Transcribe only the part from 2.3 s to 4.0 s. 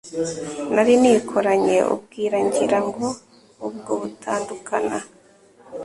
ngira ngo ubwo